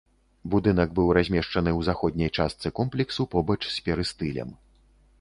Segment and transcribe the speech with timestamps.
[0.53, 4.61] Будынак быў размешчаны ў заходняй частцы комплексу побач з перыстылем.